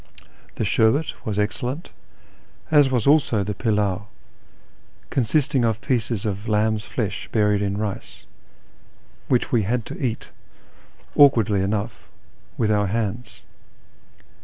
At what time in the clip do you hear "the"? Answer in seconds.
0.55-0.65, 3.43-3.53